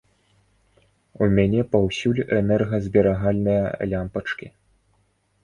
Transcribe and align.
У 1.25 1.27
мяне 1.35 1.65
паўсюль 1.75 2.23
энергазберагальныя 2.39 3.63
лямпачкі. 3.93 4.47